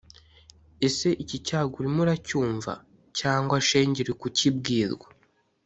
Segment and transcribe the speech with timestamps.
[0.87, 2.71] ese iki cyago urimo uracyumva
[3.17, 5.07] ,cg shenge uri kukibwirwa?